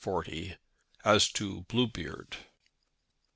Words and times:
AS 1.05 1.31
TO 1.31 1.61
BLUEBEARD. 1.69 2.35